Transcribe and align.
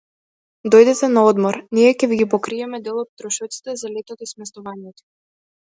Дојдете 0.75 1.09
на 1.17 1.25
одмор, 1.31 1.59
ние 1.79 1.91
ќе 1.99 2.09
ви 2.13 2.19
покриеме 2.33 2.81
дел 2.89 2.97
од 3.05 3.11
трошоците 3.23 3.79
за 3.83 3.95
летот 3.95 4.29
и 4.29 4.31
сместувањето 4.35 5.07